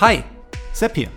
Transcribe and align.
Hi, 0.00 0.22
Sepp 0.72 0.94
hier. 0.94 1.08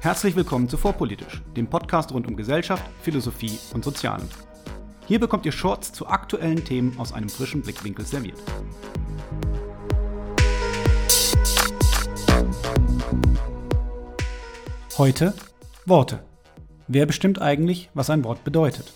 Herzlich 0.00 0.34
willkommen 0.34 0.66
zu 0.66 0.78
Vorpolitisch, 0.78 1.42
dem 1.54 1.66
Podcast 1.66 2.10
rund 2.10 2.26
um 2.26 2.36
Gesellschaft, 2.36 2.82
Philosophie 3.02 3.58
und 3.74 3.84
Sozialen. 3.84 4.26
Hier 5.06 5.20
bekommt 5.20 5.44
ihr 5.44 5.52
Shorts 5.52 5.92
zu 5.92 6.06
aktuellen 6.06 6.64
Themen 6.64 6.98
aus 6.98 7.12
einem 7.12 7.28
frischen 7.28 7.60
Blickwinkel 7.60 8.06
serviert. 8.06 8.38
Heute 14.96 15.34
Worte. 15.84 16.24
Wer 16.88 17.04
bestimmt 17.04 17.42
eigentlich, 17.42 17.90
was 17.92 18.08
ein 18.08 18.24
Wort 18.24 18.42
bedeutet? 18.42 18.90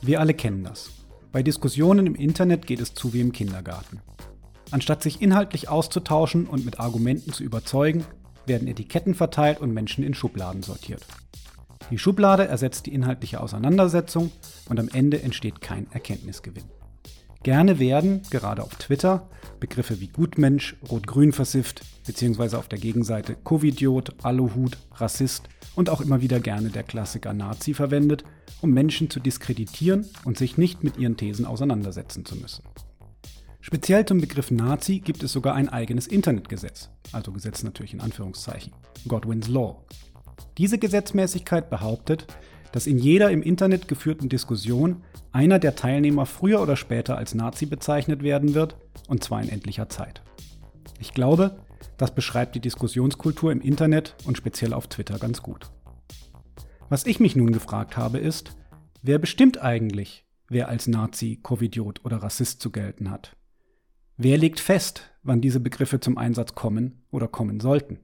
Wir 0.00 0.18
alle 0.18 0.32
kennen 0.32 0.64
das. 0.64 0.92
Bei 1.30 1.42
Diskussionen 1.42 2.06
im 2.06 2.14
Internet 2.14 2.66
geht 2.66 2.80
es 2.80 2.94
zu 2.94 3.12
wie 3.12 3.20
im 3.20 3.32
Kindergarten. 3.32 4.00
Anstatt 4.70 5.02
sich 5.02 5.20
inhaltlich 5.20 5.68
auszutauschen 5.68 6.46
und 6.46 6.64
mit 6.64 6.80
Argumenten 6.80 7.34
zu 7.34 7.42
überzeugen, 7.44 8.06
werden 8.48 8.68
Etiketten 8.68 9.14
verteilt 9.14 9.60
und 9.60 9.72
Menschen 9.72 10.04
in 10.04 10.14
Schubladen 10.14 10.62
sortiert. 10.62 11.04
Die 11.90 11.98
Schublade 11.98 12.46
ersetzt 12.46 12.86
die 12.86 12.94
inhaltliche 12.94 13.40
Auseinandersetzung 13.40 14.30
und 14.68 14.78
am 14.78 14.88
Ende 14.88 15.22
entsteht 15.22 15.60
kein 15.60 15.86
Erkenntnisgewinn. 15.92 16.64
Gerne 17.42 17.78
werden, 17.78 18.22
gerade 18.30 18.62
auf 18.62 18.74
Twitter, 18.74 19.28
Begriffe 19.60 20.00
wie 20.00 20.08
Gutmensch, 20.08 20.76
Rot-Grün 20.90 21.32
versifft, 21.32 21.82
beziehungsweise 22.06 22.58
auf 22.58 22.68
der 22.68 22.78
Gegenseite 22.78 23.36
Covidiot, 23.36 24.12
Aluhut, 24.22 24.76
Rassist 24.96 25.48
und 25.76 25.88
auch 25.88 26.00
immer 26.00 26.20
wieder 26.20 26.40
gerne 26.40 26.70
der 26.70 26.82
Klassiker 26.82 27.32
Nazi 27.32 27.74
verwendet, 27.74 28.24
um 28.60 28.70
Menschen 28.70 29.08
zu 29.08 29.20
diskreditieren 29.20 30.06
und 30.24 30.36
sich 30.36 30.58
nicht 30.58 30.82
mit 30.82 30.98
ihren 30.98 31.16
Thesen 31.16 31.46
auseinandersetzen 31.46 32.24
zu 32.24 32.36
müssen. 32.36 32.64
Speziell 33.68 34.06
zum 34.06 34.18
Begriff 34.18 34.50
Nazi 34.50 34.98
gibt 35.00 35.22
es 35.22 35.30
sogar 35.30 35.54
ein 35.54 35.68
eigenes 35.68 36.06
Internetgesetz, 36.06 36.88
also 37.12 37.32
Gesetz 37.32 37.62
natürlich 37.62 37.92
in 37.92 38.00
Anführungszeichen, 38.00 38.72
Godwin's 39.06 39.46
Law. 39.46 39.84
Diese 40.56 40.78
Gesetzmäßigkeit 40.78 41.68
behauptet, 41.68 42.26
dass 42.72 42.86
in 42.86 42.96
jeder 42.96 43.30
im 43.30 43.42
Internet 43.42 43.86
geführten 43.86 44.30
Diskussion 44.30 45.02
einer 45.32 45.58
der 45.58 45.76
Teilnehmer 45.76 46.24
früher 46.24 46.62
oder 46.62 46.76
später 46.76 47.18
als 47.18 47.34
Nazi 47.34 47.66
bezeichnet 47.66 48.22
werden 48.22 48.54
wird, 48.54 48.74
und 49.06 49.22
zwar 49.22 49.42
in 49.42 49.50
endlicher 49.50 49.90
Zeit. 49.90 50.22
Ich 50.98 51.12
glaube, 51.12 51.58
das 51.98 52.14
beschreibt 52.14 52.54
die 52.54 52.60
Diskussionskultur 52.60 53.52
im 53.52 53.60
Internet 53.60 54.16
und 54.24 54.38
speziell 54.38 54.72
auf 54.72 54.86
Twitter 54.86 55.18
ganz 55.18 55.42
gut. 55.42 55.70
Was 56.88 57.04
ich 57.04 57.20
mich 57.20 57.36
nun 57.36 57.52
gefragt 57.52 57.98
habe, 57.98 58.16
ist, 58.16 58.56
wer 59.02 59.18
bestimmt 59.18 59.60
eigentlich, 59.60 60.24
wer 60.48 60.70
als 60.70 60.86
Nazi, 60.86 61.38
Covidiot 61.42 62.02
oder 62.06 62.22
Rassist 62.22 62.62
zu 62.62 62.70
gelten 62.70 63.10
hat? 63.10 63.36
Wer 64.20 64.36
legt 64.36 64.58
fest, 64.58 65.12
wann 65.22 65.40
diese 65.40 65.60
Begriffe 65.60 66.00
zum 66.00 66.18
Einsatz 66.18 66.56
kommen 66.56 67.04
oder 67.12 67.28
kommen 67.28 67.60
sollten? 67.60 68.00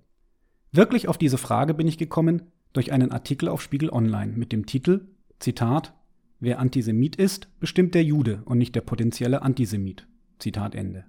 Wirklich 0.71 1.09
auf 1.09 1.19
diese 1.19 1.39
Frage 1.39 1.75
bin 1.75 1.89
ich 1.89 1.99
gekommen 1.99 2.53
durch 2.73 2.93
einen 2.93 3.11
Artikel 3.11 3.49
auf 3.49 3.61
Spiegel 3.61 3.91
Online 3.91 4.33
mit 4.37 4.53
dem 4.53 4.65
Titel 4.65 5.09
Zitat 5.41 5.93
Wer 6.39 6.61
Antisemit 6.61 7.17
ist, 7.17 7.49
bestimmt 7.59 7.97
der 7.97 8.05
Jude 8.05 8.43
und 8.45 8.59
nicht 8.59 8.77
der 8.77 8.83
potenzielle 8.83 9.43
Antisemit. 9.43 10.07
Zitat 10.39 10.77
Ende. 10.77 11.05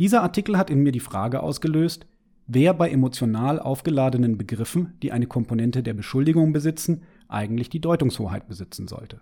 Dieser 0.00 0.22
Artikel 0.22 0.58
hat 0.58 0.70
in 0.70 0.80
mir 0.80 0.90
die 0.90 0.98
Frage 0.98 1.40
ausgelöst, 1.40 2.04
wer 2.48 2.74
bei 2.74 2.90
emotional 2.90 3.60
aufgeladenen 3.60 4.36
Begriffen, 4.36 4.94
die 5.04 5.12
eine 5.12 5.28
Komponente 5.28 5.84
der 5.84 5.94
Beschuldigung 5.94 6.52
besitzen, 6.52 7.04
eigentlich 7.28 7.68
die 7.68 7.80
Deutungshoheit 7.80 8.48
besitzen 8.48 8.88
sollte. 8.88 9.20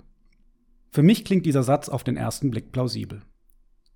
Für 0.92 1.02
mich 1.02 1.26
klingt 1.26 1.44
dieser 1.44 1.62
Satz 1.62 1.90
auf 1.90 2.04
den 2.04 2.16
ersten 2.16 2.50
Blick 2.50 2.72
plausibel. 2.72 3.20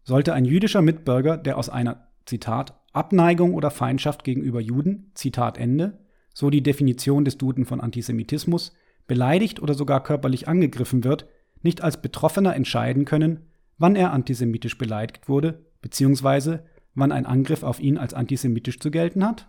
Sollte 0.06 0.34
ein 0.34 0.44
jüdischer 0.44 0.82
Mitbürger, 0.82 1.36
der 1.36 1.58
aus 1.58 1.68
einer 1.68 2.06
Zitat 2.26 2.78
Abneigung 2.92 3.54
oder 3.54 3.72
Feindschaft 3.72 4.22
gegenüber 4.22 4.60
Juden, 4.60 5.10
Zitat 5.14 5.58
Ende, 5.58 5.98
so 6.32 6.48
die 6.48 6.62
Definition 6.62 7.24
des 7.24 7.38
Duden 7.38 7.64
von 7.64 7.80
Antisemitismus, 7.80 8.72
beleidigt 9.08 9.60
oder 9.60 9.74
sogar 9.74 10.04
körperlich 10.04 10.46
angegriffen 10.46 11.02
wird, 11.02 11.26
nicht 11.62 11.82
als 11.82 12.00
Betroffener 12.00 12.54
entscheiden 12.54 13.04
können, 13.04 13.46
wann 13.78 13.96
er 13.96 14.12
antisemitisch 14.12 14.78
beleidigt 14.78 15.28
wurde, 15.28 15.64
beziehungsweise 15.82 16.64
wann 16.94 17.10
ein 17.10 17.26
Angriff 17.26 17.64
auf 17.64 17.80
ihn 17.80 17.98
als 17.98 18.14
antisemitisch 18.14 18.78
zu 18.78 18.92
gelten 18.92 19.26
hat? 19.26 19.48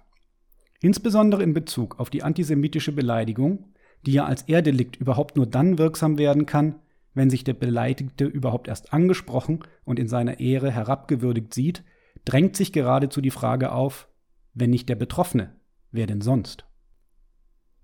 Insbesondere 0.79 1.44
in 1.44 1.53
Bezug 1.53 2.00
auf 2.00 2.09
die 2.09 2.23
antisemitische 2.23 2.94
Beleidigung, 2.94 3.66
die 4.07 4.13
ja 4.13 4.25
als 4.25 4.41
Erdelikt 4.41 4.96
überhaupt 4.96 5.35
nur 5.35 5.46
dann 5.46 5.78
wirksam 5.78 6.17
werden 6.17 6.47
kann, 6.47 6.78
wenn 7.17 7.31
sich 7.31 7.44
der 7.44 7.55
Beleidigte 7.55 8.25
überhaupt 8.25 8.67
erst 8.67 8.94
angesprochen 8.94 9.61
und 9.83 9.97
in 9.97 10.07
seiner 10.07 10.39
Ehre 10.39 10.69
herabgewürdigt 10.72 11.51
sieht, 11.51 11.83
drängt 12.25 12.55
sich 12.55 12.72
geradezu 12.72 13.22
die 13.22 13.31
Frage 13.31 13.72
auf, 13.72 14.07
wenn 14.53 14.69
nicht 14.69 14.88
der 14.88 14.95
Betroffene, 14.95 15.55
wer 15.91 16.05
denn 16.05 16.22
sonst? 16.22 16.66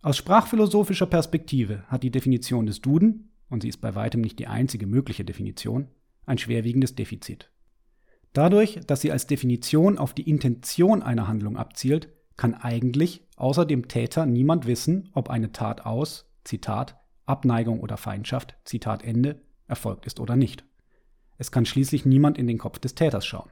Aus 0.03 0.17
sprachphilosophischer 0.17 1.07
Perspektive 1.07 1.81
hat 1.88 2.03
die 2.03 2.11
Definition 2.11 2.67
des 2.67 2.81
Duden, 2.81 3.31
und 3.49 3.63
sie 3.63 3.69
ist 3.69 3.81
bei 3.81 3.95
weitem 3.95 4.21
nicht 4.21 4.38
die 4.38 4.45
einzige 4.45 4.85
mögliche 4.85 5.25
Definition, 5.25 5.88
ein 6.27 6.38
schwerwiegendes 6.38 6.94
Defizit. 6.94 7.50
Dadurch, 8.33 8.81
dass 8.85 9.01
sie 9.01 9.11
als 9.11 9.25
Definition 9.25 9.97
auf 9.97 10.13
die 10.13 10.29
Intention 10.29 11.01
einer 11.01 11.27
Handlung 11.27 11.57
abzielt, 11.57 12.09
kann 12.38 12.53
eigentlich 12.53 13.25
außer 13.35 13.65
dem 13.65 13.88
Täter 13.88 14.27
niemand 14.27 14.67
wissen, 14.67 15.09
ob 15.13 15.31
eine 15.31 15.51
Tat 15.51 15.88
aus, 15.88 16.31
Zitat, 16.44 17.03
Abneigung 17.25 17.79
oder 17.79 17.97
Feindschaft, 17.97 18.56
Zitat 18.66 19.03
Ende, 19.03 19.41
erfolgt 19.67 20.06
ist 20.06 20.19
oder 20.19 20.35
nicht. 20.35 20.66
Es 21.38 21.51
kann 21.51 21.66
schließlich 21.66 22.06
niemand 22.06 22.38
in 22.38 22.47
den 22.47 22.57
Kopf 22.57 22.79
des 22.79 22.95
Täters 22.95 23.25
schauen. 23.25 23.50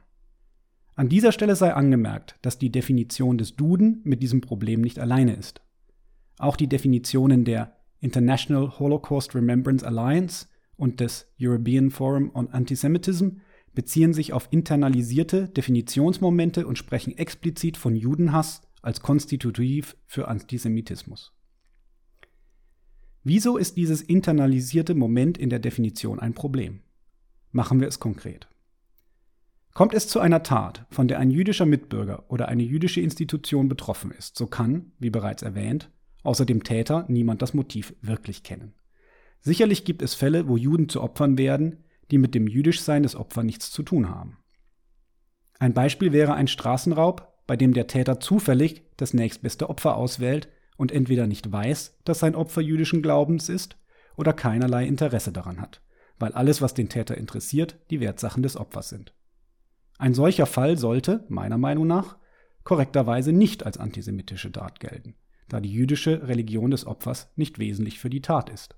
An 0.94 1.08
dieser 1.08 1.32
Stelle 1.32 1.56
sei 1.56 1.72
angemerkt, 1.72 2.36
dass 2.42 2.58
die 2.58 2.70
Definition 2.70 3.38
des 3.38 3.56
Duden 3.56 4.02
mit 4.04 4.22
diesem 4.22 4.40
Problem 4.40 4.82
nicht 4.82 4.98
alleine 4.98 5.34
ist. 5.34 5.62
Auch 6.38 6.56
die 6.56 6.68
Definitionen 6.68 7.44
der 7.44 7.76
International 8.00 8.78
Holocaust 8.78 9.34
Remembrance 9.34 9.86
Alliance 9.86 10.48
und 10.76 11.00
des 11.00 11.32
European 11.40 11.90
Forum 11.90 12.30
on 12.34 12.48
Antisemitism 12.48 13.38
beziehen 13.74 14.12
sich 14.12 14.32
auf 14.32 14.48
internalisierte 14.50 15.48
Definitionsmomente 15.48 16.66
und 16.66 16.76
sprechen 16.76 17.16
explizit 17.16 17.76
von 17.76 17.96
Judenhass 17.96 18.62
als 18.82 19.00
konstitutiv 19.00 19.96
für 20.06 20.28
Antisemitismus. 20.28 21.32
Wieso 23.24 23.56
ist 23.56 23.76
dieses 23.76 24.02
internalisierte 24.02 24.94
Moment 24.94 25.38
in 25.38 25.48
der 25.48 25.60
Definition 25.60 26.18
ein 26.18 26.34
Problem? 26.34 26.80
Machen 27.52 27.80
wir 27.80 27.86
es 27.86 28.00
konkret. 28.00 28.48
Kommt 29.74 29.94
es 29.94 30.08
zu 30.08 30.18
einer 30.18 30.42
Tat, 30.42 30.86
von 30.90 31.06
der 31.06 31.20
ein 31.20 31.30
jüdischer 31.30 31.64
Mitbürger 31.64 32.24
oder 32.28 32.48
eine 32.48 32.64
jüdische 32.64 33.00
Institution 33.00 33.68
betroffen 33.68 34.10
ist, 34.10 34.36
so 34.36 34.46
kann, 34.46 34.92
wie 34.98 35.10
bereits 35.10 35.42
erwähnt, 35.42 35.90
außer 36.24 36.44
dem 36.44 36.64
Täter 36.64 37.06
niemand 37.08 37.42
das 37.42 37.54
Motiv 37.54 37.94
wirklich 38.02 38.42
kennen. 38.42 38.74
Sicherlich 39.40 39.84
gibt 39.84 40.02
es 40.02 40.14
Fälle, 40.14 40.48
wo 40.48 40.56
Juden 40.56 40.88
zu 40.88 41.00
Opfern 41.00 41.38
werden, 41.38 41.84
die 42.10 42.18
mit 42.18 42.34
dem 42.34 42.48
Jüdischsein 42.48 43.04
des 43.04 43.16
Opfers 43.16 43.44
nichts 43.44 43.70
zu 43.70 43.82
tun 43.82 44.10
haben. 44.10 44.38
Ein 45.58 45.74
Beispiel 45.74 46.12
wäre 46.12 46.34
ein 46.34 46.48
Straßenraub, 46.48 47.28
bei 47.46 47.56
dem 47.56 47.72
der 47.72 47.86
Täter 47.86 48.18
zufällig 48.18 48.82
das 48.96 49.14
nächstbeste 49.14 49.70
Opfer 49.70 49.96
auswählt 49.96 50.48
und 50.76 50.92
entweder 50.92 51.26
nicht 51.26 51.50
weiß, 51.50 51.98
dass 52.04 52.20
sein 52.20 52.34
Opfer 52.34 52.60
jüdischen 52.60 53.02
Glaubens 53.02 53.48
ist, 53.48 53.76
oder 54.16 54.32
keinerlei 54.32 54.86
Interesse 54.86 55.32
daran 55.32 55.60
hat, 55.60 55.80
weil 56.18 56.32
alles, 56.32 56.60
was 56.60 56.74
den 56.74 56.88
Täter 56.88 57.16
interessiert, 57.16 57.78
die 57.90 58.00
Wertsachen 58.00 58.42
des 58.42 58.56
Opfers 58.56 58.88
sind. 58.88 59.14
Ein 59.98 60.14
solcher 60.14 60.46
Fall 60.46 60.78
sollte, 60.78 61.24
meiner 61.28 61.58
Meinung 61.58 61.86
nach, 61.86 62.16
korrekterweise 62.64 63.32
nicht 63.32 63.64
als 63.64 63.78
antisemitische 63.78 64.52
Tat 64.52 64.80
gelten, 64.80 65.14
da 65.48 65.60
die 65.60 65.72
jüdische 65.72 66.28
Religion 66.28 66.70
des 66.70 66.86
Opfers 66.86 67.30
nicht 67.36 67.58
wesentlich 67.58 67.98
für 67.98 68.10
die 68.10 68.22
Tat 68.22 68.50
ist. 68.50 68.76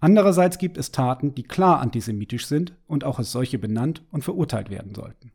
Andererseits 0.00 0.58
gibt 0.58 0.76
es 0.76 0.92
Taten, 0.92 1.34
die 1.34 1.44
klar 1.44 1.80
antisemitisch 1.80 2.46
sind 2.46 2.76
und 2.86 3.04
auch 3.04 3.18
als 3.18 3.32
solche 3.32 3.58
benannt 3.58 4.04
und 4.10 4.22
verurteilt 4.22 4.68
werden 4.68 4.94
sollten. 4.94 5.32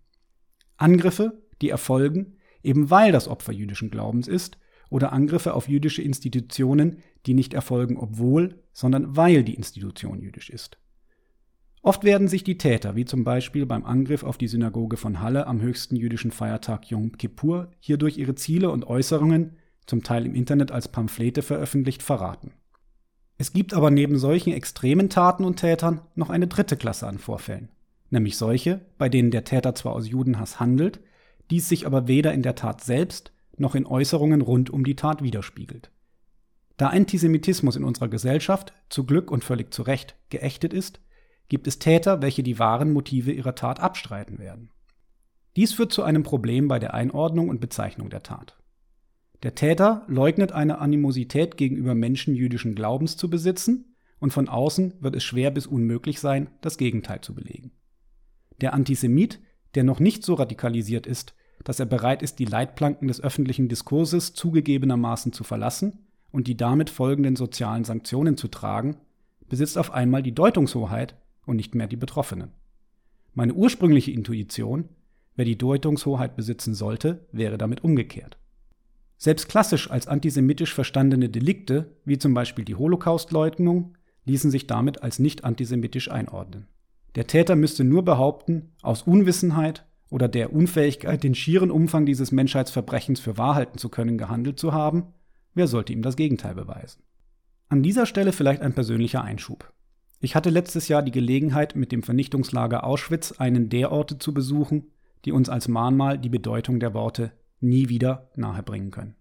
Angriffe, 0.78 1.42
die 1.62 1.70
erfolgen, 1.70 2.38
eben 2.62 2.90
weil 2.90 3.12
das 3.12 3.28
Opfer 3.28 3.52
jüdischen 3.52 3.90
Glaubens 3.90 4.28
ist, 4.28 4.58
oder 4.90 5.14
Angriffe 5.14 5.54
auf 5.54 5.68
jüdische 5.68 6.02
Institutionen, 6.02 6.98
die 7.26 7.34
nicht 7.34 7.54
erfolgen 7.54 7.98
obwohl, 7.98 8.56
sondern 8.74 9.16
weil 9.16 9.44
die 9.44 9.56
Institution 9.56 10.22
jüdisch 10.22 10.50
ist. 10.50 10.78
Oft 11.82 12.04
werden 12.04 12.28
sich 12.28 12.44
die 12.44 12.58
Täter, 12.58 12.96
wie 12.96 13.06
zum 13.06 13.24
Beispiel 13.24 13.66
beim 13.66 13.86
Angriff 13.86 14.24
auf 14.24 14.38
die 14.38 14.48
Synagoge 14.48 14.98
von 14.98 15.22
Halle 15.22 15.48
am 15.48 15.62
höchsten 15.62 15.96
jüdischen 15.96 16.32
Feiertag 16.32 16.90
Yom 16.90 17.18
Kippur, 17.18 17.72
hier 17.80 17.98
durch 17.98 18.18
ihre 18.18 18.36
Ziele 18.36 18.70
und 18.70 18.86
Äußerungen, 18.86 19.56
zum 19.86 20.04
Teil 20.04 20.26
im 20.26 20.36
Internet 20.36 20.72
als 20.72 20.90
Pamphlete 20.90 21.42
veröffentlicht, 21.42 22.04
verraten. 22.04 22.52
Es 23.38 23.54
gibt 23.54 23.74
aber 23.74 23.90
neben 23.90 24.18
solchen 24.18 24.52
extremen 24.52 25.10
Taten 25.10 25.46
und 25.46 25.56
Tätern 25.56 26.02
noch 26.16 26.30
eine 26.30 26.48
dritte 26.48 26.76
Klasse 26.76 27.08
an 27.08 27.18
Vorfällen, 27.18 27.70
nämlich 28.10 28.38
solche, 28.38 28.82
bei 28.98 29.08
denen 29.08 29.32
der 29.32 29.46
Täter 29.46 29.74
zwar 29.74 29.94
aus 29.94 30.10
Judenhass 30.10 30.60
handelt, 30.60 31.00
dies 31.50 31.70
sich 31.70 31.88
aber 31.88 32.10
weder 32.10 32.34
in 32.34 32.44
der 32.44 32.56
Tat 32.56 32.84
selbst 32.84 33.32
noch 33.60 33.76
in 33.76 33.86
Äußerungen 33.86 34.42
rund 34.42 34.70
um 34.70 34.84
die 34.84 34.96
Tat 34.96 35.24
widerspiegelt. 35.24 35.92
Da 36.78 36.88
Antisemitismus 36.88 37.76
in 37.76 37.84
unserer 37.84 38.08
Gesellschaft 38.08 38.74
zu 38.90 39.06
Glück 39.06 39.32
und 39.32 39.44
völlig 39.44 39.74
zu 39.74 39.82
Recht 39.82 40.16
geächtet 40.30 40.74
ist, 40.74 41.02
gibt 41.50 41.68
es 41.68 41.80
Täter, 41.80 42.22
welche 42.22 42.44
die 42.44 42.60
wahren 42.60 42.94
Motive 42.94 43.32
ihrer 43.32 43.56
Tat 43.56 43.80
abstreiten 43.80 44.40
werden. 44.40 44.72
Dies 45.56 45.74
führt 45.74 45.92
zu 45.92 46.04
einem 46.04 46.24
Problem 46.24 46.68
bei 46.68 46.80
der 46.80 46.94
Einordnung 46.94 47.50
und 47.50 47.60
Bezeichnung 47.60 48.10
der 48.10 48.24
Tat. 48.24 48.58
Der 49.44 49.56
Täter 49.56 50.06
leugnet 50.08 50.52
eine 50.52 50.80
Animosität 50.80 51.58
gegenüber 51.58 51.96
Menschen 51.96 52.36
jüdischen 52.36 52.76
Glaubens 52.76 53.18
zu 53.18 53.30
besitzen 53.30 53.96
und 54.20 54.32
von 54.32 54.50
außen 54.50 54.96
wird 55.00 55.16
es 55.16 55.24
schwer 55.24 55.50
bis 55.52 55.66
unmöglich 55.66 56.20
sein, 56.20 56.50
das 56.62 56.78
Gegenteil 56.78 57.22
zu 57.22 57.34
belegen. 57.34 57.72
Der 58.62 58.74
Antisemit, 58.74 59.40
der 59.76 59.84
noch 59.84 60.00
nicht 60.00 60.24
so 60.24 60.34
radikalisiert 60.34 61.08
ist, 61.08 61.36
dass 61.64 61.80
er 61.80 61.86
bereit 61.86 62.22
ist, 62.22 62.40
die 62.40 62.46
Leitplanken 62.46 63.08
des 63.08 63.22
öffentlichen 63.22 63.70
Diskurses 63.70 64.34
zugegebenermaßen 64.34 65.34
zu 65.34 65.44
verlassen 65.44 66.00
und 66.32 66.48
die 66.48 66.58
damit 66.58 66.90
folgenden 66.90 67.36
sozialen 67.36 67.84
Sanktionen 67.84 68.38
zu 68.38 68.48
tragen, 68.48 68.98
besitzt 69.48 69.78
auf 69.78 69.92
einmal 69.92 70.24
die 70.24 70.36
Deutungshoheit 70.36 71.16
und 71.46 71.56
nicht 71.56 71.76
mehr 71.76 71.88
die 71.88 71.98
Betroffenen. 71.98 72.52
Meine 73.34 73.54
ursprüngliche 73.54 74.12
Intuition, 74.12 74.90
wer 75.36 75.46
die 75.46 75.58
Deutungshoheit 75.58 76.36
besitzen 76.36 76.74
sollte, 76.74 77.28
wäre 77.32 77.58
damit 77.58 77.84
umgekehrt. 77.84 78.38
Selbst 79.18 79.50
klassisch 79.50 79.92
als 79.92 80.08
antisemitisch 80.08 80.74
verstandene 80.74 81.30
Delikte, 81.30 81.98
wie 82.06 82.18
zum 82.18 82.34
Beispiel 82.34 82.64
die 82.64 82.76
Holocaustleugnung, 82.76 83.98
ließen 84.26 84.52
sich 84.52 84.68
damit 84.68 85.02
als 85.02 85.20
nicht 85.20 85.44
antisemitisch 85.44 86.10
einordnen. 86.10 86.68
Der 87.16 87.28
Täter 87.28 87.56
müsste 87.56 87.84
nur 87.84 88.06
behaupten, 88.06 88.72
aus 88.82 89.02
Unwissenheit 89.02 89.86
oder 90.10 90.28
der 90.28 90.54
Unfähigkeit, 90.54 91.24
den 91.24 91.36
schieren 91.36 91.72
Umfang 91.72 92.06
dieses 92.06 92.32
Menschheitsverbrechens 92.32 93.20
für 93.20 93.38
wahr 93.38 93.56
halten 93.56 93.78
zu 93.78 93.90
können, 93.90 94.18
gehandelt 94.18 94.60
zu 94.60 94.74
haben, 94.74 95.14
wer 95.54 95.68
sollte 95.68 95.94
ihm 95.94 96.02
das 96.02 96.16
Gegenteil 96.16 96.56
beweisen? 96.56 97.04
An 97.68 97.84
dieser 97.84 98.06
Stelle 98.06 98.32
vielleicht 98.32 98.62
ein 98.62 98.74
persönlicher 98.74 99.24
Einschub. 99.24 99.72
Ich 100.20 100.36
hatte 100.36 100.50
letztes 100.50 100.88
Jahr 100.88 101.04
die 101.04 101.12
Gelegenheit, 101.12 101.76
mit 101.76 101.92
dem 101.92 102.04
Vernichtungslager 102.04 102.84
Auschwitz 102.84 103.34
einen 103.34 103.70
der 103.70 103.92
Orte 103.92 104.18
zu 104.18 104.34
besuchen, 104.34 104.88
die 105.26 105.32
uns 105.32 105.50
als 105.50 105.68
Mahnmal 105.68 106.18
die 106.18 106.30
Bedeutung 106.30 106.80
der 106.80 106.94
Worte 106.94 107.32
nie 107.60 107.90
wieder 107.90 108.32
nahebringen 108.36 108.92
können. 108.92 109.16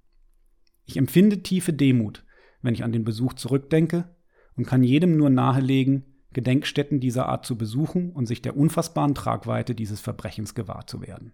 Ich 0.85 0.97
empfinde 0.97 1.43
tiefe 1.43 1.73
Demut, 1.73 2.25
wenn 2.63 2.75
ich 2.75 2.83
an 2.83 2.93
den 2.93 3.05
Besuch 3.05 3.35
zurückdenke 3.35 4.17
und 4.57 4.67
kann 4.67 4.83
jedem 4.83 5.17
nur 5.17 5.31
nahelegen, 5.31 6.05
Gedenkstätten 6.39 7.01
dieser 7.01 7.29
Art 7.29 7.45
zu 7.45 7.59
besuchen 7.59 8.13
und 8.13 8.27
sich 8.27 8.41
der 8.41 8.57
unfassbaren 8.57 9.17
Tragweite 9.17 9.75
dieses 9.75 9.99
Verbrechens 9.99 10.55
gewahr 10.55 10.87
zu 10.87 11.03
werden. 11.03 11.33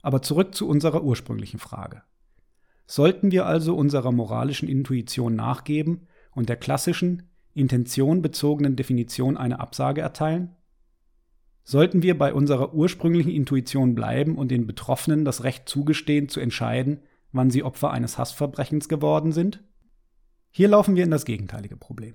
Aber 0.00 0.22
zurück 0.22 0.54
zu 0.54 0.66
unserer 0.66 1.04
ursprünglichen 1.04 1.60
Frage. 1.60 2.00
Sollten 2.86 3.32
wir 3.32 3.44
also 3.44 3.76
unserer 3.76 4.10
moralischen 4.10 4.70
Intuition 4.70 5.36
nachgeben 5.36 6.06
und 6.30 6.48
der 6.48 6.56
klassischen, 6.56 7.28
intentionbezogenen 7.52 8.74
Definition 8.74 9.36
eine 9.36 9.60
Absage 9.60 10.00
erteilen? 10.00 10.56
Sollten 11.62 12.02
wir 12.02 12.16
bei 12.16 12.32
unserer 12.32 12.72
ursprünglichen 12.72 13.32
Intuition 13.32 13.94
bleiben 13.94 14.38
und 14.38 14.50
den 14.50 14.66
Betroffenen 14.66 15.26
das 15.26 15.44
Recht 15.44 15.68
zugestehen, 15.68 16.30
zu 16.30 16.40
entscheiden, 16.40 17.02
wann 17.32 17.50
sie 17.50 17.64
Opfer 17.64 17.90
eines 17.90 18.16
Hassverbrechens 18.16 18.88
geworden 18.88 19.32
sind? 19.32 19.62
Hier 20.50 20.68
laufen 20.68 20.96
wir 20.96 21.04
in 21.04 21.10
das 21.10 21.26
gegenteilige 21.26 21.76
Problem. 21.76 22.14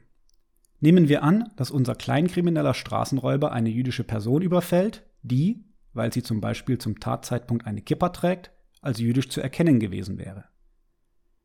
Nehmen 0.81 1.07
wir 1.07 1.21
an, 1.21 1.51
dass 1.55 1.69
unser 1.69 1.93
kleinkrimineller 1.93 2.73
Straßenräuber 2.73 3.51
eine 3.51 3.69
jüdische 3.69 4.03
Person 4.03 4.41
überfällt, 4.41 5.03
die, 5.21 5.63
weil 5.93 6.11
sie 6.11 6.23
zum 6.23 6.41
Beispiel 6.41 6.79
zum 6.79 6.99
Tatzeitpunkt 6.99 7.67
eine 7.67 7.83
Kippa 7.83 8.09
trägt, 8.09 8.51
als 8.81 8.99
jüdisch 8.99 9.29
zu 9.29 9.41
erkennen 9.41 9.79
gewesen 9.79 10.17
wäre. 10.17 10.45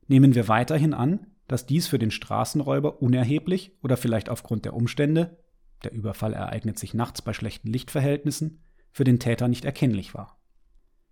Nehmen 0.08 0.34
wir 0.34 0.48
weiterhin 0.48 0.94
an, 0.94 1.26
dass 1.48 1.66
dies 1.66 1.86
für 1.86 1.98
den 1.98 2.10
Straßenräuber 2.10 3.02
unerheblich 3.02 3.76
oder 3.82 3.98
vielleicht 3.98 4.30
aufgrund 4.30 4.64
der 4.64 4.72
Umstände, 4.72 5.36
der 5.84 5.92
Überfall 5.92 6.32
ereignet 6.32 6.78
sich 6.78 6.94
nachts 6.94 7.20
bei 7.20 7.34
schlechten 7.34 7.68
Lichtverhältnissen, 7.68 8.62
für 8.90 9.04
den 9.04 9.20
Täter 9.20 9.48
nicht 9.48 9.66
erkennlich 9.66 10.14
war. 10.14 10.40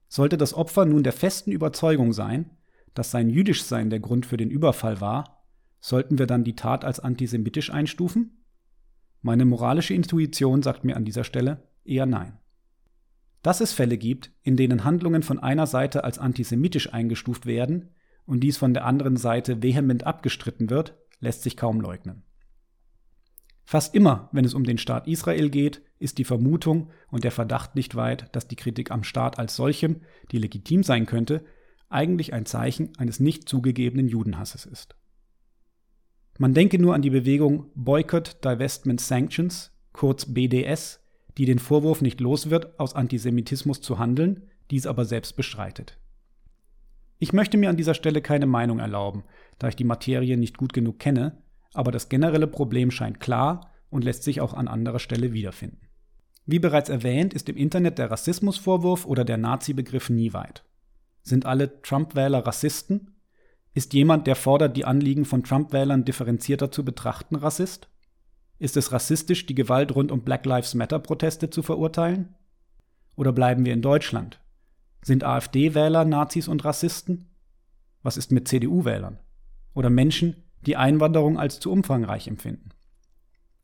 Sollte 0.09 0.39
das 0.39 0.55
Opfer 0.55 0.87
nun 0.87 1.03
der 1.03 1.13
festen 1.13 1.53
Überzeugung 1.53 2.15
sein, 2.15 2.51
dass 2.95 3.11
sein 3.11 3.29
Jüdischsein 3.29 3.91
der 3.91 4.01
Grund 4.01 4.25
für 4.25 4.39
den 4.39 4.51
Überfall 4.51 5.03
war, 5.03 5.44
sollten 5.85 6.19
wir 6.19 6.27
dann 6.27 6.45
die 6.45 6.57
Tat 6.57 6.83
als 6.83 6.99
antisemitisch 6.99 7.71
einstufen? 7.71 8.43
Meine 9.21 9.45
moralische 9.45 9.93
Intuition 9.93 10.63
sagt 10.63 10.83
mir 10.83 10.97
an 10.97 11.05
dieser 11.05 11.25
Stelle 11.25 11.69
eher 11.85 12.07
nein. 12.07 12.39
Dass 13.43 13.61
es 13.61 13.75
Fälle 13.75 13.99
gibt, 13.99 14.33
in 14.41 14.57
denen 14.57 14.85
Handlungen 14.85 15.23
von 15.23 15.39
einer 15.39 15.67
Seite 15.67 16.03
als 16.03 16.19
antisemitisch 16.19 16.95
eingestuft 16.95 17.45
werden, 17.45 17.91
und 18.25 18.41
dies 18.41 18.57
von 18.57 18.73
der 18.73 18.87
anderen 18.87 19.19
Seite 19.19 19.63
vehement 19.63 20.05
abgestritten 20.07 20.71
wird, 20.71 20.97
lässt 21.21 21.43
sich 21.43 21.55
kaum 21.55 21.83
leugnen. 21.83 22.23
Fast 23.65 23.95
immer, 23.95 24.31
wenn 24.33 24.47
es 24.47 24.55
um 24.55 24.65
den 24.65 24.79
Staat 24.79 25.07
Israel 25.07 25.51
geht, 25.51 25.83
ist 25.99 26.17
die 26.17 26.25
Vermutung 26.25 26.89
und 27.11 27.25
der 27.25 27.31
Verdacht 27.31 27.77
nicht 27.77 27.95
weit, 27.95 28.35
dass 28.35 28.49
die 28.49 28.57
Kritik 28.57 28.91
am 28.91 29.05
Staat 29.05 29.39
als 29.39 29.55
solchem, 29.55 30.01
die 30.33 30.39
legitim 30.39 30.83
sein 30.83 31.05
könnte, 31.05 31.45
eigentlich 31.91 32.33
ein 32.33 32.47
Zeichen 32.47 32.97
eines 32.97 33.21
nicht 33.21 33.51
zugegebenen 33.51 34.09
Judenhasses 34.09 34.65
ist. 34.65 34.97
Man 36.39 36.55
denke 36.55 36.81
nur 36.81 36.95
an 36.95 37.03
die 37.03 37.11
Bewegung 37.11 37.71
Boycott, 37.75 38.45
Divestment, 38.45 39.01
Sanctions, 39.01 39.73
kurz 39.93 40.27
BDS, 40.27 41.01
die 41.39 41.45
den 41.45 41.59
Vorwurf 41.59 42.01
nicht 42.01 42.21
los 42.21 42.51
wird, 42.51 42.79
aus 42.79 42.95
Antisemitismus 42.95 43.81
zu 43.81 43.99
handeln, 43.99 44.43
dies 44.71 44.87
aber 44.87 45.05
selbst 45.05 45.37
bestreitet. 45.37 45.99
Ich 47.19 47.33
möchte 47.33 47.57
mir 47.57 47.71
an 47.71 47.77
dieser 47.77 47.95
Stelle 47.95 48.21
keine 48.21 48.47
Meinung 48.47 48.81
erlauben, 48.81 49.25
da 49.59 49.69
ich 49.69 49.77
die 49.77 49.85
Materie 49.85 50.37
nicht 50.37 50.59
gut 50.59 50.73
genug 50.73 50.99
kenne, 50.99 51.39
aber 51.73 51.93
das 51.93 52.09
generelle 52.09 52.47
Problem 52.47 52.91
scheint 52.91 53.21
klar 53.21 53.73
und 53.91 54.05
lässt 54.05 54.25
sich 54.25 54.41
auch 54.41 54.55
an 54.55 54.69
anderer 54.69 54.99
Stelle 54.99 55.33
wiederfinden. 55.33 55.89
Wie 56.47 56.59
bereits 56.59 56.91
erwähnt, 56.91 57.33
ist 57.33 57.49
im 57.49 57.57
Internet 57.57 57.99
der 57.99 58.11
Rassismusvorwurf 58.11 59.07
oder 59.07 59.25
der 59.25 59.39
Nazi-Begriff 59.39 60.11
nie 60.11 60.33
weit. 60.33 60.65
Sind 61.23 61.47
alle 61.47 61.81
Trump-Wähler 61.81 62.45
Rassisten? 62.47 63.14
Ist 63.75 63.93
jemand, 63.93 64.29
der 64.29 64.37
fordert, 64.37 64.77
die 64.77 64.85
Anliegen 64.85 65.25
von 65.25 65.43
Trump-Wählern 65.43 66.05
differenzierter 66.05 66.71
zu 66.71 66.85
betrachten, 66.85 67.35
Rassist? 67.35 67.89
Ist 68.61 68.77
es 68.77 68.93
rassistisch, 68.93 69.47
die 69.47 69.57
Gewalt 69.57 69.95
rund 69.97 70.13
um 70.13 70.23
Black 70.23 70.47
Lives 70.47 70.75
Matter-Proteste 70.75 71.51
zu 71.51 71.63
verurteilen? 71.63 72.35
Oder 73.17 73.33
bleiben 73.33 73.65
wir 73.65 73.73
in 73.73 73.83
Deutschland, 73.83 74.41
sind 75.03 75.25
AfD-Wähler 75.25 76.05
Nazis 76.05 76.47
und 76.47 76.65
Rassisten? 76.65 77.27
Was 78.03 78.17
ist 78.17 78.31
mit 78.31 78.47
CDU-Wählern? 78.47 79.19
Oder 79.75 79.91
Menschen, 79.91 80.45
die 80.67 80.77
Einwanderung 80.77 81.37
als 81.37 81.59
zu 81.59 81.73
umfangreich 81.73 82.29
empfinden? 82.29 82.71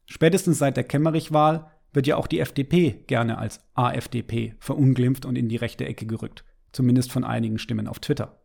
Spätestens 0.06 0.58
seit 0.58 0.76
der 0.76 0.84
Kemmerich-Wahl 0.84 1.70
wird 1.92 2.08
ja 2.08 2.16
auch 2.16 2.26
die 2.26 2.40
FDP 2.40 3.04
gerne 3.06 3.38
als 3.38 3.60
AfDP 3.74 4.56
verunglimpft 4.58 5.24
und 5.24 5.36
in 5.36 5.48
die 5.48 5.56
rechte 5.56 5.84
Ecke 5.84 6.06
gerückt, 6.06 6.44
zumindest 6.72 7.12
von 7.12 7.22
einigen 7.22 7.58
Stimmen 7.58 7.86
auf 7.86 8.00
Twitter. 8.00 8.39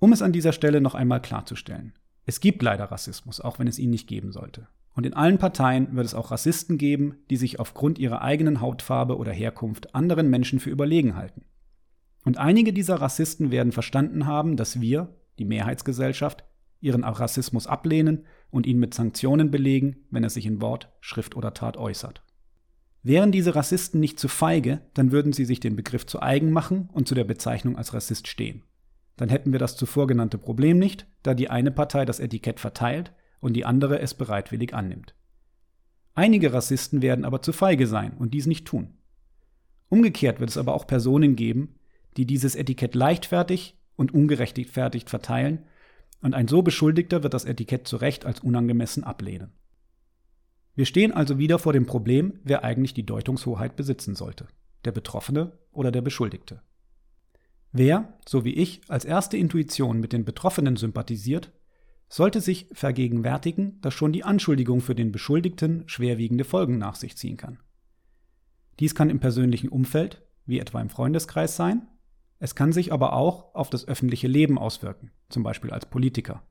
Um 0.00 0.12
es 0.12 0.22
an 0.22 0.32
dieser 0.32 0.52
Stelle 0.52 0.80
noch 0.80 0.94
einmal 0.94 1.22
klarzustellen. 1.22 1.94
Es 2.26 2.40
gibt 2.40 2.62
leider 2.62 2.84
Rassismus, 2.84 3.40
auch 3.40 3.58
wenn 3.58 3.68
es 3.68 3.78
ihn 3.78 3.90
nicht 3.90 4.08
geben 4.08 4.32
sollte. 4.32 4.68
Und 4.94 5.06
in 5.06 5.14
allen 5.14 5.38
Parteien 5.38 5.94
wird 5.96 6.06
es 6.06 6.14
auch 6.14 6.30
Rassisten 6.30 6.78
geben, 6.78 7.16
die 7.28 7.36
sich 7.36 7.58
aufgrund 7.58 7.98
ihrer 7.98 8.22
eigenen 8.22 8.60
Hautfarbe 8.60 9.18
oder 9.18 9.32
Herkunft 9.32 9.94
anderen 9.94 10.30
Menschen 10.30 10.60
für 10.60 10.70
überlegen 10.70 11.16
halten. 11.16 11.44
Und 12.24 12.38
einige 12.38 12.72
dieser 12.72 12.96
Rassisten 12.96 13.50
werden 13.50 13.72
verstanden 13.72 14.26
haben, 14.26 14.56
dass 14.56 14.80
wir, 14.80 15.14
die 15.38 15.44
Mehrheitsgesellschaft, 15.44 16.44
ihren 16.80 17.04
Rassismus 17.04 17.66
ablehnen 17.66 18.24
und 18.50 18.66
ihn 18.66 18.78
mit 18.78 18.94
Sanktionen 18.94 19.50
belegen, 19.50 20.04
wenn 20.10 20.22
er 20.22 20.30
sich 20.30 20.46
in 20.46 20.60
Wort, 20.60 20.92
Schrift 21.00 21.36
oder 21.36 21.54
Tat 21.54 21.76
äußert. 21.76 22.22
Wären 23.02 23.32
diese 23.32 23.54
Rassisten 23.54 24.00
nicht 24.00 24.18
zu 24.18 24.28
feige, 24.28 24.80
dann 24.94 25.12
würden 25.12 25.32
sie 25.32 25.44
sich 25.44 25.60
den 25.60 25.76
Begriff 25.76 26.06
zu 26.06 26.22
eigen 26.22 26.50
machen 26.50 26.88
und 26.92 27.08
zu 27.08 27.14
der 27.14 27.24
Bezeichnung 27.24 27.76
als 27.76 27.92
Rassist 27.92 28.28
stehen. 28.28 28.62
Dann 29.16 29.28
hätten 29.28 29.52
wir 29.52 29.58
das 29.58 29.76
zuvor 29.76 30.06
genannte 30.06 30.38
Problem 30.38 30.78
nicht, 30.78 31.06
da 31.22 31.34
die 31.34 31.50
eine 31.50 31.70
Partei 31.70 32.04
das 32.04 32.20
Etikett 32.20 32.60
verteilt 32.60 33.12
und 33.40 33.54
die 33.54 33.64
andere 33.64 34.00
es 34.00 34.14
bereitwillig 34.14 34.74
annimmt. 34.74 35.14
Einige 36.14 36.52
Rassisten 36.52 37.02
werden 37.02 37.24
aber 37.24 37.42
zu 37.42 37.52
feige 37.52 37.86
sein 37.86 38.16
und 38.16 38.34
dies 38.34 38.46
nicht 38.46 38.66
tun. 38.66 38.94
Umgekehrt 39.88 40.40
wird 40.40 40.50
es 40.50 40.56
aber 40.56 40.74
auch 40.74 40.86
Personen 40.86 41.36
geben, 41.36 41.76
die 42.16 42.26
dieses 42.26 42.54
Etikett 42.54 42.94
leichtfertig 42.94 43.76
und 43.96 44.14
ungerechtfertigt 44.14 45.10
verteilen, 45.10 45.64
und 46.22 46.34
ein 46.34 46.48
so 46.48 46.62
Beschuldigter 46.62 47.22
wird 47.22 47.34
das 47.34 47.44
Etikett 47.44 47.86
zu 47.86 47.96
Recht 47.96 48.24
als 48.24 48.40
unangemessen 48.40 49.04
ablehnen. 49.04 49.52
Wir 50.74 50.86
stehen 50.86 51.12
also 51.12 51.38
wieder 51.38 51.58
vor 51.58 51.74
dem 51.74 51.84
Problem, 51.84 52.40
wer 52.42 52.64
eigentlich 52.64 52.94
die 52.94 53.04
Deutungshoheit 53.04 53.76
besitzen 53.76 54.14
sollte, 54.14 54.48
der 54.86 54.92
Betroffene 54.92 55.52
oder 55.70 55.92
der 55.92 56.00
Beschuldigte. 56.00 56.62
Wer, 57.76 58.16
so 58.24 58.44
wie 58.44 58.54
ich, 58.54 58.82
als 58.86 59.04
erste 59.04 59.36
Intuition 59.36 59.98
mit 59.98 60.12
den 60.12 60.24
Betroffenen 60.24 60.76
sympathisiert, 60.76 61.50
sollte 62.08 62.40
sich 62.40 62.68
vergegenwärtigen, 62.72 63.80
dass 63.80 63.94
schon 63.94 64.12
die 64.12 64.22
Anschuldigung 64.22 64.80
für 64.80 64.94
den 64.94 65.10
Beschuldigten 65.10 65.82
schwerwiegende 65.86 66.44
Folgen 66.44 66.78
nach 66.78 66.94
sich 66.94 67.16
ziehen 67.16 67.36
kann. 67.36 67.58
Dies 68.78 68.94
kann 68.94 69.10
im 69.10 69.18
persönlichen 69.18 69.68
Umfeld, 69.68 70.22
wie 70.46 70.60
etwa 70.60 70.80
im 70.80 70.88
Freundeskreis 70.88 71.56
sein, 71.56 71.88
es 72.38 72.54
kann 72.54 72.72
sich 72.72 72.92
aber 72.92 73.12
auch 73.14 73.56
auf 73.56 73.70
das 73.70 73.88
öffentliche 73.88 74.28
Leben 74.28 74.56
auswirken, 74.56 75.10
zum 75.28 75.42
Beispiel 75.42 75.72
als 75.72 75.86
Politiker. 75.86 76.44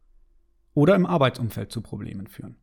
Oder 0.74 0.94
im 0.94 1.06
Arbeitsumfeld 1.06 1.72
zu 1.72 1.80
Problemen 1.80 2.28
führen. 2.28 2.58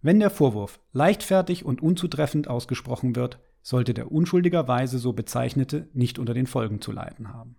Wenn 0.00 0.18
der 0.18 0.30
Vorwurf 0.30 0.80
leichtfertig 0.92 1.66
und 1.66 1.82
unzutreffend 1.82 2.48
ausgesprochen 2.48 3.16
wird, 3.16 3.38
sollte 3.62 3.94
der 3.94 4.10
unschuldigerweise 4.10 4.98
so 4.98 5.12
bezeichnete 5.12 5.88
nicht 5.92 6.18
unter 6.18 6.34
den 6.34 6.46
Folgen 6.46 6.80
zu 6.80 6.92
leiden 6.92 7.32
haben. 7.32 7.56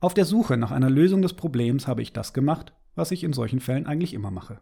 Auf 0.00 0.14
der 0.14 0.24
Suche 0.24 0.56
nach 0.56 0.70
einer 0.70 0.90
Lösung 0.90 1.22
des 1.22 1.34
Problems 1.34 1.86
habe 1.86 2.02
ich 2.02 2.12
das 2.12 2.32
gemacht, 2.32 2.72
was 2.94 3.10
ich 3.10 3.24
in 3.24 3.32
solchen 3.32 3.60
Fällen 3.60 3.86
eigentlich 3.86 4.14
immer 4.14 4.30
mache. 4.30 4.60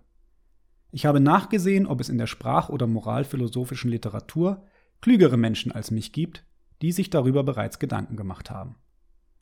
Ich 0.93 1.07
habe 1.07 1.21
nachgesehen, 1.21 1.87
ob 1.87 2.01
es 2.01 2.09
in 2.09 2.19
der 2.19 2.27
sprach- 2.27 2.69
oder 2.69 2.87
moralphilosophischen 2.87 3.91
Literatur 3.91 4.65
klügere 5.01 5.37
Menschen 5.37 5.73
als 5.73 5.91
mich 5.91 6.13
gibt, 6.13 6.45
die 6.83 6.93
sich 6.93 7.11
darüber 7.11 7.43
bereits 7.45 7.79
Gedanken 7.79 8.17
gemacht 8.17 8.51
haben. 8.51 8.77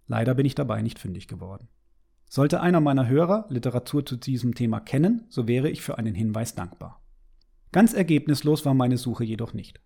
Leider 0.07 0.35
bin 0.35 0.47
ich 0.47 0.55
dabei 0.55 0.83
nicht 0.83 0.99
fündig 0.99 1.29
geworden. 1.29 1.69
Sollte 2.29 2.61
einer 2.61 2.81
meiner 2.81 3.09
Hörer 3.09 3.47
Literatur 3.49 4.05
zu 4.05 4.17
diesem 4.17 4.55
Thema 4.55 4.81
kennen, 4.81 5.27
so 5.31 5.49
wäre 5.49 5.71
ich 5.71 5.83
für 5.83 5.99
einen 5.99 6.15
Hinweis 6.15 6.55
dankbar. 6.55 7.03
Ganz 7.73 7.95
ergebnislos 7.95 8.65
war 8.65 8.75
meine 8.75 8.99
Suche 8.99 9.25
jedoch 9.25 9.55
nicht. 9.55 9.81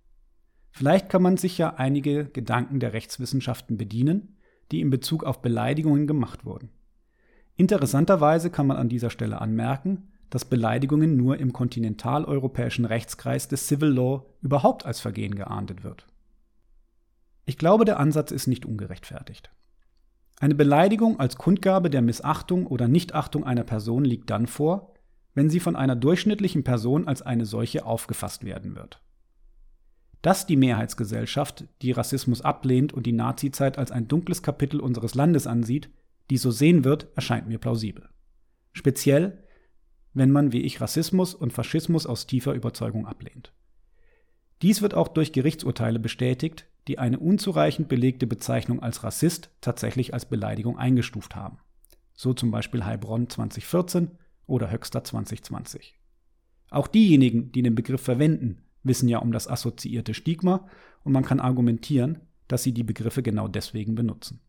Vielleicht 0.73 1.11
kann 1.11 1.23
man 1.23 1.37
sich 1.37 1.59
ja 1.59 1.75
einige 1.75 2.25
Gedanken 2.25 2.81
der 2.81 2.95
Rechtswissenschaften 2.95 3.77
bedienen, 3.77 4.37
die 4.73 4.81
in 4.81 4.91
Bezug 4.91 5.23
auf 5.23 5.43
Beleidigungen 5.43 6.07
gemacht 6.07 6.45
wurden. 6.45 6.71
Interessanterweise 7.57 8.51
kann 8.51 8.67
man 8.67 8.79
an 8.79 8.89
dieser 8.89 9.11
Stelle 9.11 9.41
anmerken, 9.41 10.09
dass 10.31 10.47
Beleidigungen 10.47 11.17
nur 11.19 11.37
im 11.37 11.53
kontinentaleuropäischen 11.53 12.87
Rechtskreis 12.87 13.49
des 13.49 13.69
Civil 13.69 13.91
Law 13.91 14.25
überhaupt 14.41 14.87
als 14.87 14.99
Vergehen 14.99 15.35
geahndet 15.35 15.85
wird. 15.85 16.07
Ich 17.45 17.59
glaube, 17.59 17.85
der 17.85 18.01
Ansatz 18.01 18.31
ist 18.31 18.47
nicht 18.47 18.65
ungerechtfertigt. 18.65 19.51
Eine 20.41 20.55
Beleidigung 20.55 21.21
als 21.21 21.37
Kundgabe 21.37 21.91
der 21.91 22.01
Missachtung 22.01 22.67
oder 22.67 22.89
Nichtachtung 22.89 23.45
einer 23.45 23.63
Person 23.63 24.07
liegt 24.07 24.31
dann 24.31 24.47
vor, 24.47 24.95
wenn 25.35 25.51
sie 25.51 25.61
von 25.61 25.77
einer 25.77 25.97
durchschnittlichen 25.97 26.65
Person 26.65 27.07
als 27.07 27.21
eine 27.21 27.45
solche 27.45 27.85
aufgefasst 27.85 28.45
werden 28.45 28.75
wird. 28.75 29.03
Dass 30.23 30.47
die 30.47 30.57
Mehrheitsgesellschaft, 30.57 31.65
die 31.83 31.91
Rassismus 31.91 32.41
ablehnt 32.41 32.93
und 32.93 33.07
die 33.07 33.13
Nazizeit 33.13 33.77
als 33.77 33.91
ein 33.91 34.07
dunkles 34.07 34.43
Kapitel 34.43 34.81
unseres 34.81 35.15
Landes 35.15 35.49
ansieht, 35.49 35.91
die 36.31 36.37
so 36.37 36.53
sehen 36.53 36.85
wird, 36.85 37.09
erscheint 37.17 37.49
mir 37.49 37.59
plausibel. 37.59 38.09
Speziell, 38.73 39.43
wenn 40.15 40.31
man 40.31 40.53
wie 40.53 40.61
ich 40.63 40.81
Rassismus 40.81 41.35
und 41.35 41.53
Faschismus 41.53 42.07
aus 42.07 42.27
tiefer 42.27 42.55
Überzeugung 42.55 43.07
ablehnt. 43.07 43.53
Dies 44.63 44.81
wird 44.81 44.95
auch 44.95 45.09
durch 45.09 45.33
Gerichtsurteile 45.33 45.99
bestätigt, 45.99 46.67
die 46.87 46.99
eine 46.99 47.19
unzureichend 47.19 47.89
belegte 47.89 48.27
Bezeichnung 48.29 48.81
als 48.81 49.03
Rassist 49.03 49.51
tatsächlich 49.61 50.15
als 50.15 50.27
Beleidigung 50.27 50.79
eingestuft 50.79 51.35
haben. 51.35 51.59
So 52.15 52.33
zum 52.33 52.51
Beispiel 52.51 52.85
Heilbronn 52.85 53.29
2014 53.29 54.13
oder 54.47 54.71
Höxter 54.71 55.03
2020. 55.03 55.99
Auch 56.71 56.87
diejenigen, 56.87 57.51
die 57.53 57.63
den 57.63 57.75
Begriff 57.75 58.03
verwenden, 58.03 58.63
wissen 58.83 59.09
ja 59.09 59.19
um 59.19 59.33
das 59.33 59.49
assoziierte 59.49 60.15
Stigma 60.15 60.69
und 61.05 61.13
man 61.13 61.25
kann 61.25 61.41
argumentieren, 61.41 62.21
dass 62.49 62.63
sie 62.63 62.73
die 62.73 62.85
Begriffe 62.85 63.23
genau 63.23 63.49
deswegen 63.49 63.95
benutzen. 63.95 64.41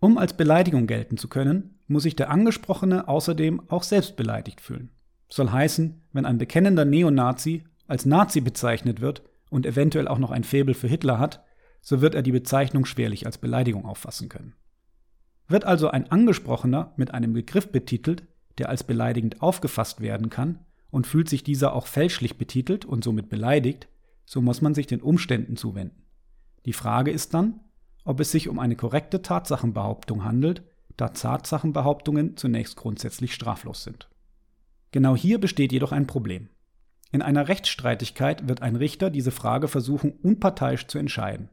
Um 0.00 0.18
als 0.18 0.36
Beleidigung 0.36 0.86
gelten 0.86 1.16
zu 1.16 1.28
können, 1.28 1.78
muss 1.86 2.04
sich 2.04 2.16
der 2.16 2.30
Angesprochene 2.30 3.08
außerdem 3.08 3.68
auch 3.68 3.82
selbst 3.82 4.16
beleidigt 4.16 4.60
fühlen. 4.60 4.90
Soll 5.28 5.50
heißen, 5.50 6.00
wenn 6.12 6.24
ein 6.24 6.38
bekennender 6.38 6.84
Neonazi 6.84 7.64
als 7.86 8.06
Nazi 8.06 8.40
bezeichnet 8.40 9.00
wird, 9.00 9.22
und 9.50 9.66
eventuell 9.66 10.08
auch 10.08 10.18
noch 10.18 10.30
ein 10.30 10.44
Faible 10.44 10.74
für 10.74 10.88
Hitler 10.88 11.18
hat, 11.18 11.44
so 11.80 12.00
wird 12.00 12.14
er 12.14 12.22
die 12.22 12.32
Bezeichnung 12.32 12.84
schwerlich 12.84 13.26
als 13.26 13.38
Beleidigung 13.38 13.84
auffassen 13.84 14.28
können. 14.28 14.54
Wird 15.46 15.64
also 15.64 15.88
ein 15.88 16.10
Angesprochener 16.10 16.92
mit 16.96 17.14
einem 17.14 17.32
Begriff 17.32 17.70
betitelt, 17.72 18.24
der 18.58 18.68
als 18.68 18.84
beleidigend 18.84 19.40
aufgefasst 19.40 20.00
werden 20.00 20.30
kann, 20.30 20.64
und 20.90 21.06
fühlt 21.06 21.28
sich 21.28 21.42
dieser 21.42 21.74
auch 21.74 21.86
fälschlich 21.86 22.38
betitelt 22.38 22.84
und 22.84 23.04
somit 23.04 23.28
beleidigt, 23.28 23.88
so 24.24 24.40
muss 24.40 24.60
man 24.60 24.74
sich 24.74 24.86
den 24.86 25.00
Umständen 25.00 25.56
zuwenden. 25.56 26.02
Die 26.66 26.72
Frage 26.72 27.10
ist 27.10 27.34
dann, 27.34 27.60
ob 28.04 28.20
es 28.20 28.30
sich 28.30 28.48
um 28.48 28.58
eine 28.58 28.76
korrekte 28.76 29.22
Tatsachenbehauptung 29.22 30.24
handelt, 30.24 30.62
da 30.96 31.08
Tatsachenbehauptungen 31.08 32.36
zunächst 32.36 32.76
grundsätzlich 32.76 33.34
straflos 33.34 33.84
sind. 33.84 34.08
Genau 34.90 35.14
hier 35.14 35.38
besteht 35.38 35.72
jedoch 35.72 35.92
ein 35.92 36.06
Problem. 36.06 36.48
In 37.10 37.22
einer 37.22 37.48
Rechtsstreitigkeit 37.48 38.48
wird 38.48 38.62
ein 38.62 38.76
Richter 38.76 39.10
diese 39.10 39.30
Frage 39.30 39.68
versuchen, 39.68 40.12
unparteiisch 40.12 40.86
zu 40.86 40.98
entscheiden. 40.98 41.48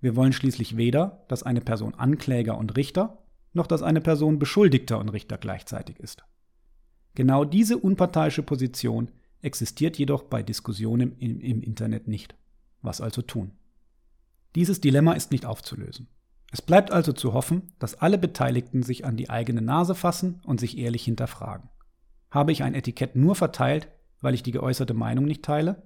Wir 0.00 0.16
wollen 0.16 0.32
schließlich 0.32 0.76
weder, 0.76 1.24
dass 1.28 1.42
eine 1.42 1.60
Person 1.60 1.94
Ankläger 1.94 2.56
und 2.56 2.76
Richter, 2.76 3.22
noch 3.52 3.66
dass 3.66 3.82
eine 3.82 4.00
Person 4.00 4.38
Beschuldigter 4.38 4.98
und 4.98 5.08
Richter 5.08 5.38
gleichzeitig 5.38 5.98
ist. 5.98 6.24
Genau 7.16 7.46
diese 7.46 7.78
unparteiische 7.78 8.42
Position 8.42 9.10
existiert 9.40 9.98
jedoch 9.98 10.24
bei 10.24 10.42
Diskussionen 10.42 11.16
im, 11.18 11.40
im, 11.40 11.62
Internet 11.62 12.08
nicht. 12.08 12.36
Was 12.82 13.00
also 13.00 13.22
tun? 13.22 13.52
Dieses 14.54 14.82
Dilemma 14.82 15.14
ist 15.14 15.32
nicht 15.32 15.46
aufzulösen. 15.46 16.08
Es 16.52 16.60
bleibt 16.60 16.90
also 16.90 17.12
zu 17.12 17.32
hoffen, 17.32 17.72
dass 17.78 17.94
alle 17.94 18.18
Beteiligten 18.18 18.82
sich 18.82 19.06
an 19.06 19.16
die 19.16 19.30
eigene 19.30 19.62
Nase 19.62 19.94
fassen 19.94 20.40
und 20.44 20.60
sich 20.60 20.76
ehrlich 20.76 21.04
hinterfragen. 21.04 21.70
Habe 22.30 22.52
ich 22.52 22.62
ein 22.62 22.74
Etikett 22.74 23.16
nur 23.16 23.34
verteilt, 23.34 23.88
weil 24.20 24.34
ich 24.34 24.42
die 24.42 24.52
geäußerte 24.52 24.94
Meinung 24.94 25.24
nicht 25.24 25.42
teile? 25.42 25.84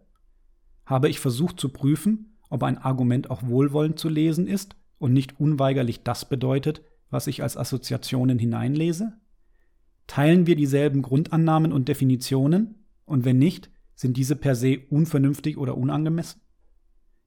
Habe 0.85 1.09
ich 1.09 1.21
versucht 1.21 1.61
zu 1.61 1.69
prüfen, 1.69 2.39
ob 2.49 2.65
ein 2.65 2.79
Argument 2.79 3.31
auch 3.31 3.45
wohlwollend 3.45 4.01
zu 4.01 4.09
lesen 4.09 4.49
ist 4.49 4.75
und 4.99 5.13
nicht 5.13 5.39
unweigerlich 5.39 6.03
das 6.03 6.29
bedeutet, 6.29 6.83
was 7.09 7.29
ich 7.29 7.45
als 7.45 7.57
Assoziationen 7.57 8.41
hineinlese? 8.41 9.13
Teilen 10.11 10.49
wir 10.49 10.57
dieselben 10.57 11.03
Grundannahmen 11.03 11.73
und 11.73 11.87
Definitionen? 11.87 12.85
Und 13.05 13.25
wenn 13.25 13.39
nicht, 13.39 13.71
sind 13.95 14.17
diese 14.17 14.35
per 14.35 14.57
se 14.57 14.81
unvernünftig 14.91 15.57
oder 15.57 15.77
unangemessen? 15.77 16.41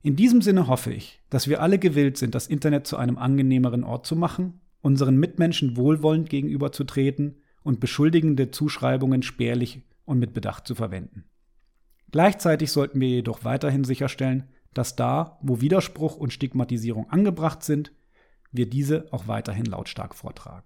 In 0.02 0.18
diesem 0.18 0.42
Sinne 0.42 0.68
hoffe 0.68 0.92
ich, 0.92 1.22
dass 1.30 1.48
wir 1.48 1.62
alle 1.62 1.80
gewillt 1.80 2.18
sind, 2.18 2.36
das 2.36 2.48
Internet 2.48 2.86
zu 2.86 2.98
einem 2.98 3.18
angenehmeren 3.18 3.86
Ort 3.86 4.06
zu 4.06 4.18
machen, 4.18 4.60
unseren 4.82 5.16
Mitmenschen 5.16 5.78
wohlwollend 5.78 6.30
gegenüberzutreten 6.30 7.38
und 7.64 7.80
beschuldigende 7.80 8.52
Zuschreibungen 8.52 9.24
spärlich 9.24 9.84
und 10.04 10.20
mit 10.20 10.34
Bedacht 10.34 10.68
zu 10.68 10.76
verwenden. 10.76 11.24
Gleichzeitig 12.12 12.74
sollten 12.74 13.00
wir 13.00 13.08
jedoch 13.08 13.46
weiterhin 13.46 13.86
sicherstellen, 13.86 14.50
dass 14.74 14.98
da, 14.98 15.40
wo 15.42 15.62
Widerspruch 15.62 16.18
und 16.18 16.34
Stigmatisierung 16.34 17.10
angebracht 17.10 17.64
sind, 17.64 17.94
wir 18.52 18.70
diese 18.70 19.08
auch 19.14 19.30
weiterhin 19.30 19.68
lautstark 19.68 20.16
vortragen. 20.16 20.66